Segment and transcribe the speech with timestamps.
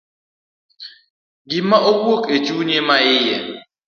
[1.49, 3.35] Gima owuok e chunye maiye.